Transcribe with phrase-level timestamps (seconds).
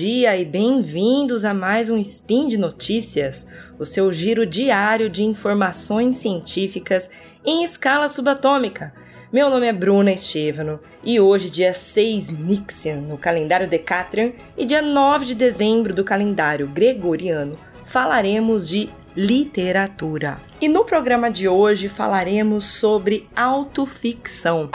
[0.00, 6.16] dia e bem-vindos a mais um Spin de Notícias, o seu giro diário de informações
[6.16, 7.10] científicas
[7.44, 8.94] em escala subatômica.
[9.30, 14.80] Meu nome é Bruna Estevano e hoje, dia 6 Nixian no calendário Decatrian e dia
[14.80, 20.40] 9 de dezembro do calendário Gregoriano, falaremos de literatura.
[20.62, 24.70] E no programa de hoje falaremos sobre autoficção.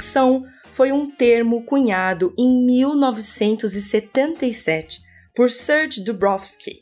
[0.00, 5.00] Autoficção foi um termo cunhado em 1977
[5.36, 6.80] por Serge Dubrovsky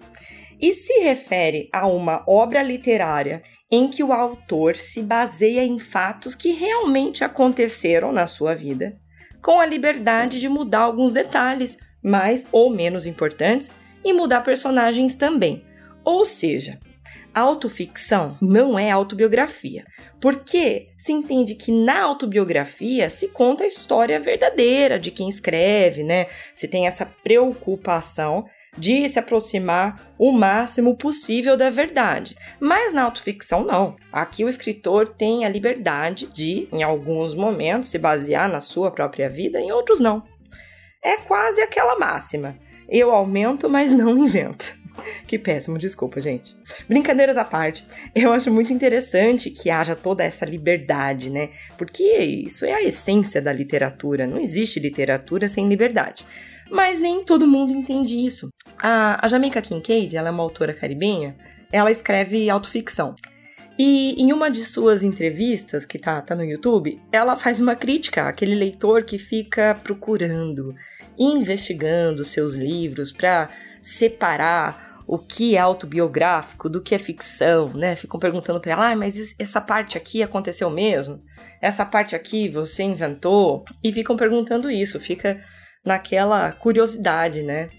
[0.60, 6.34] e se refere a uma obra literária em que o autor se baseia em fatos
[6.34, 8.96] que realmente aconteceram na sua vida,
[9.42, 13.70] com a liberdade de mudar alguns detalhes, mais ou menos importantes,
[14.04, 15.64] e mudar personagens também.
[16.04, 16.80] Ou seja,
[17.34, 19.84] autoficção não é autobiografia,
[20.20, 26.26] porque se entende que na autobiografia se conta a história verdadeira de quem escreve, né?
[26.54, 32.36] Se tem essa preocupação de se aproximar o máximo possível da verdade.
[32.60, 33.96] Mas na autoficção, não.
[34.12, 39.28] Aqui o escritor tem a liberdade de, em alguns momentos, se basear na sua própria
[39.28, 40.22] vida, em outros não.
[41.02, 42.56] É quase aquela máxima:
[42.88, 44.77] eu aumento, mas não invento.
[45.26, 46.56] Que péssimo, desculpa, gente.
[46.88, 51.50] Brincadeiras à parte, eu acho muito interessante que haja toda essa liberdade, né?
[51.76, 54.26] Porque isso é a essência da literatura.
[54.26, 56.24] Não existe literatura sem liberdade.
[56.70, 58.48] Mas nem todo mundo entende isso.
[58.78, 61.34] A, a Jamaica Kincaid, ela é uma autora caribenha,
[61.72, 63.14] ela escreve autoficção.
[63.78, 68.28] E em uma de suas entrevistas, que tá, tá no YouTube, ela faz uma crítica
[68.28, 70.74] àquele leitor que fica procurando,
[71.16, 73.48] investigando seus livros para
[73.80, 77.96] separar o que é autobiográfico do que é ficção, né?
[77.96, 81.22] Ficam perguntando para ela, ah, mas essa parte aqui aconteceu mesmo?
[81.62, 83.64] Essa parte aqui você inventou?
[83.82, 85.42] E ficam perguntando isso, fica
[85.82, 87.70] naquela curiosidade, né?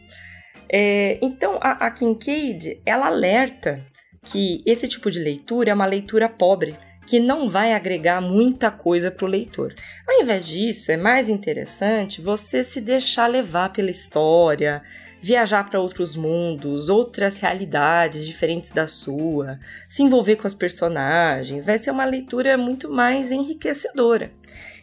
[0.68, 3.86] É, então, a, a Kincaid, ela alerta
[4.24, 6.76] que esse tipo de leitura é uma leitura pobre,
[7.10, 9.74] que não vai agregar muita coisa para o leitor.
[10.08, 14.84] Ao invés disso, é mais interessante você se deixar levar pela história,
[15.20, 19.60] viajar para outros mundos, outras realidades diferentes da sua,
[19.90, 24.32] se envolver com os personagens, vai ser uma leitura muito mais enriquecedora.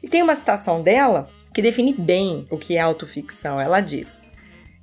[0.03, 3.61] E tem uma citação dela que define bem o que é autoficção.
[3.61, 4.25] Ela diz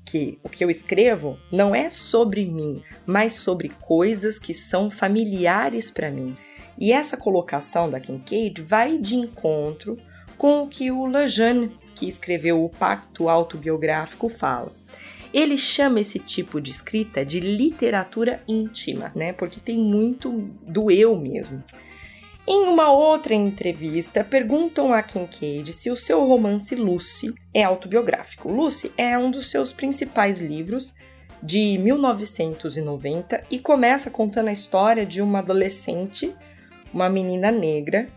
[0.05, 5.91] que o que eu escrevo não é sobre mim, mas sobre coisas que são familiares
[5.91, 6.35] para mim.
[6.83, 9.97] E essa colocação da Kincaid vai de encontro
[10.37, 14.69] com o que o Lejeune, que escreveu o Pacto Autobiográfico, fala
[15.33, 19.31] ele chama esse tipo de escrita de literatura íntima, né?
[19.31, 20.29] Porque tem muito
[20.61, 21.61] do eu mesmo.
[22.45, 28.51] Em uma outra entrevista, perguntam a Kincaid se o seu romance Lucy é autobiográfico.
[28.51, 30.93] Lucy é um dos seus principais livros,
[31.41, 36.35] de 1990, e começa contando a história de uma adolescente,
[36.93, 38.07] uma menina negra,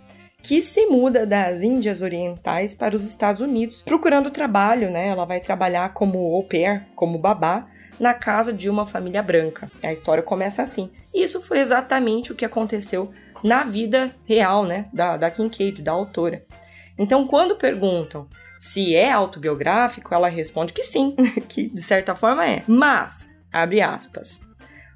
[0.42, 5.08] que se muda das Índias Orientais para os Estados Unidos, procurando trabalho, né?
[5.08, 7.66] Ela vai trabalhar como au pair, como babá,
[7.98, 9.68] na casa de uma família branca.
[9.82, 10.90] A história começa assim.
[11.12, 13.10] Isso foi exatamente o que aconteceu
[13.42, 14.88] na vida real, né?
[14.92, 16.44] Da, da Kincaid, da autora.
[16.98, 21.14] Então, quando perguntam se é autobiográfico, ela responde que sim,
[21.48, 22.62] que de certa forma é.
[22.66, 24.40] Mas, abre aspas,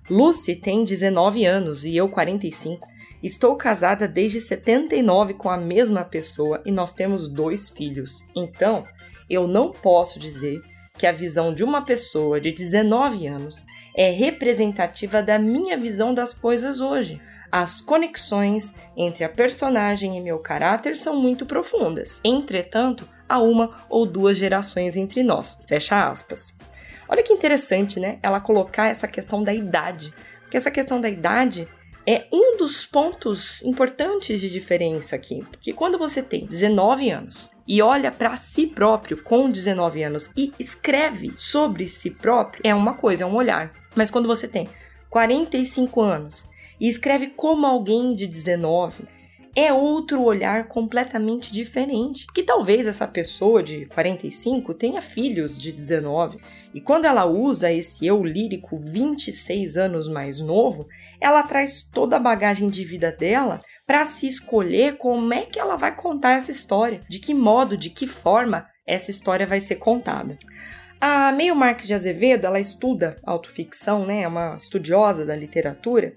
[0.08, 2.86] Lucy tem 19 anos e eu 45.
[3.22, 8.20] Estou casada desde 79 com a mesma pessoa e nós temos dois filhos.
[8.34, 8.84] Então,
[9.28, 10.62] eu não posso dizer
[10.97, 13.64] que a visão de uma pessoa de 19 anos
[13.97, 17.20] é representativa da minha visão das coisas hoje.
[17.50, 22.21] As conexões entre a personagem e meu caráter são muito profundas.
[22.24, 25.60] Entretanto, há uma ou duas gerações entre nós.
[25.66, 26.56] Fecha aspas.
[27.09, 28.18] Olha que interessante, né?
[28.22, 30.15] Ela colocar essa questão da idade.
[30.42, 31.68] Porque essa questão da idade
[32.06, 37.82] é um dos pontos importantes de diferença aqui, porque quando você tem 19 anos e
[37.82, 43.24] olha para si próprio com 19 anos e escreve sobre si próprio, é uma coisa,
[43.24, 43.70] é um olhar.
[43.94, 44.68] Mas quando você tem
[45.10, 46.48] 45 anos
[46.80, 49.04] e escreve como alguém de 19,
[49.54, 52.26] é outro olhar completamente diferente.
[52.32, 56.38] Que talvez essa pessoa de 45 tenha filhos de 19,
[56.72, 60.88] e quando ela usa esse eu lírico 26 anos mais novo,
[61.20, 65.76] ela traz toda a bagagem de vida dela para se escolher como é que ela
[65.76, 70.36] vai contar essa história, de que modo, de que forma essa história vai ser contada.
[71.00, 74.22] A Meio Marques de Azevedo, ela estuda autoficção, né?
[74.22, 76.14] É uma estudiosa da literatura.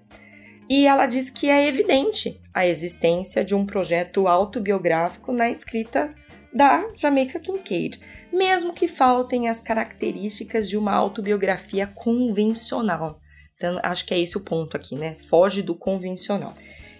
[0.69, 6.13] E ela diz que é evidente a existência de um projeto autobiográfico na escrita
[6.53, 7.99] da Jamaica Kincaid,
[8.31, 13.19] mesmo que faltem as características de uma autobiografia convencional.
[13.63, 15.15] Então, acho que é esse o ponto aqui, né?
[15.29, 16.53] Foge do convencional.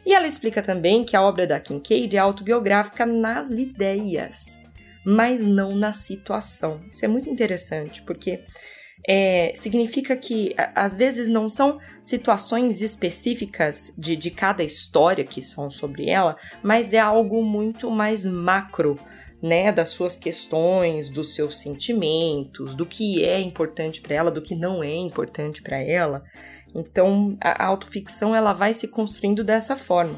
[0.06, 4.62] E ela explica também que a obra da Kincaid é autobiográfica nas ideias,
[5.06, 6.80] mas não na situação.
[6.90, 8.40] Isso é muito interessante, porque
[9.06, 15.70] é, significa que às vezes não são situações específicas de, de cada história que são
[15.70, 18.98] sobre ela, mas é algo muito mais macro,
[19.44, 24.56] né, das suas questões, dos seus sentimentos, do que é importante para ela, do que
[24.56, 26.24] não é importante para ela.
[26.74, 30.18] Então, a autoficção ela vai se construindo dessa forma.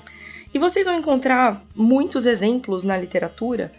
[0.53, 3.71] E vocês vão encontrar muitos exemplos na literatura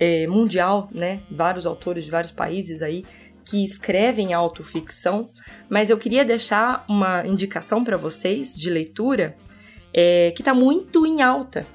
[0.00, 1.20] é, mundial, né?
[1.30, 3.04] Vários autores de vários países aí
[3.44, 5.28] que escrevem autoficção,
[5.68, 9.36] mas eu queria deixar uma indicação para vocês de leitura
[9.92, 11.66] é, que está muito em alta,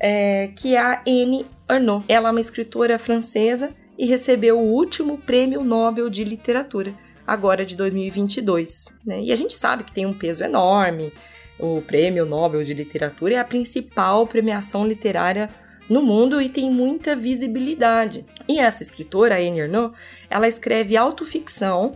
[0.00, 2.04] é, que é a Anne Arnaud.
[2.08, 6.94] Ela é uma escritora francesa e recebeu o último prêmio Nobel de Literatura,
[7.26, 8.86] agora de 2022.
[9.04, 9.20] Né?
[9.24, 11.12] E a gente sabe que tem um peso enorme.
[11.58, 15.50] O prêmio Nobel de Literatura é a principal premiação literária
[15.90, 18.24] no mundo e tem muita visibilidade.
[18.48, 19.94] E essa escritora, Anne Arnaud,
[20.30, 21.94] ela escreve autoficção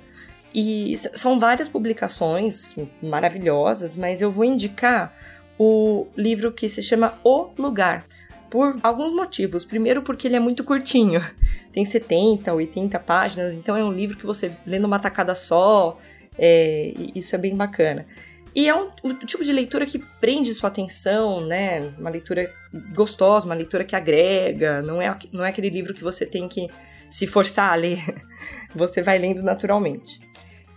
[0.54, 5.12] e são várias publicações maravilhosas, mas eu vou indicar
[5.58, 8.04] o livro que se chama O Lugar,
[8.50, 9.64] por alguns motivos.
[9.64, 11.20] Primeiro, porque ele é muito curtinho,
[11.72, 15.98] tem 70, 80 páginas, então é um livro que você lê numa tacada só,
[16.38, 18.06] é, isso é bem bacana.
[18.54, 21.92] E é um, um, tipo de leitura que prende sua atenção, né?
[21.98, 22.52] Uma leitura
[22.94, 26.68] gostosa, uma leitura que agrega, não é, não é aquele livro que você tem que
[27.10, 27.98] se forçar a ler,
[28.74, 30.20] você vai lendo naturalmente.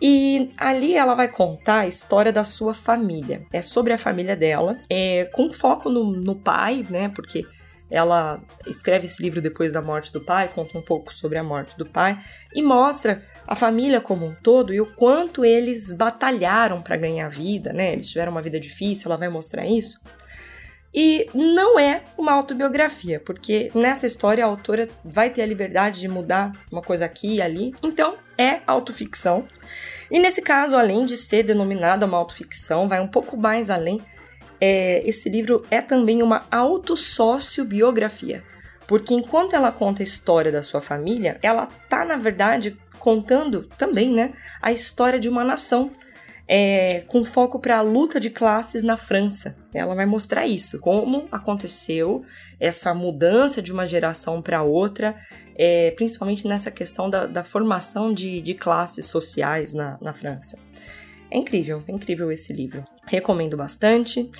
[0.02, 3.44] E ali ela vai contar a história da sua família.
[3.52, 7.10] É sobre a família dela, é, com foco no, no pai, né?
[7.10, 7.46] Porque
[7.90, 11.78] ela escreve esse livro depois da morte do pai, conta um pouco sobre a morte
[11.78, 12.20] do pai
[12.54, 17.72] e mostra a família como um todo e o quanto eles batalharam para ganhar vida,
[17.72, 17.94] né?
[17.94, 20.02] Eles tiveram uma vida difícil, ela vai mostrar isso.
[20.94, 26.08] E não é uma autobiografia, porque nessa história a autora vai ter a liberdade de
[26.08, 27.74] mudar uma coisa aqui e ali.
[27.84, 29.48] Então, é autoficção.
[30.10, 34.02] E nesse caso, além de ser denominada uma autoficção, vai um pouco mais além.
[34.60, 38.44] É, esse livro é também uma autossociobiografia.
[38.88, 44.14] Porque enquanto ela conta a história da sua família, ela tá, na verdade, contando também,
[44.14, 45.92] né, a história de uma nação.
[46.50, 49.58] É, com foco para a luta de classes na França.
[49.74, 52.24] Ela vai mostrar isso, como aconteceu
[52.58, 55.16] essa mudança de uma geração para outra,
[55.58, 60.58] é, principalmente nessa questão da, da formação de, de, classes sociais na, na França.
[61.30, 62.84] É incrível, é incrível esse livro.
[63.06, 64.32] Recomendo bastante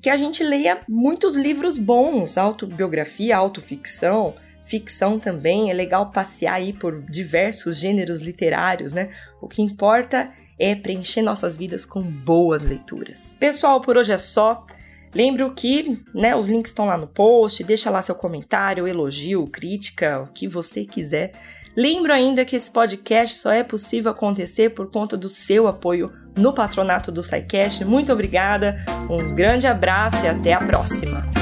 [0.00, 4.34] que a gente leia muitos livros bons, autobiografia, autoficção,
[4.64, 5.70] ficção também.
[5.70, 9.10] É legal passear aí por diversos gêneros literários, né?
[9.40, 10.32] O que importa
[10.62, 13.36] é preencher nossas vidas com boas leituras.
[13.40, 14.64] Pessoal, por hoje é só.
[15.12, 20.20] Lembro que né, os links estão lá no post, deixa lá seu comentário, elogio, crítica,
[20.20, 21.32] o que você quiser.
[21.76, 26.54] Lembro ainda que esse podcast só é possível acontecer por conta do seu apoio no
[26.54, 27.84] patronato do SciCast.
[27.84, 28.76] Muito obrigada,
[29.10, 31.41] um grande abraço e até a próxima!